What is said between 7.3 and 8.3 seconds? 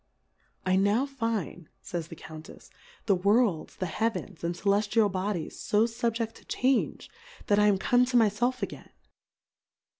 that I am come to my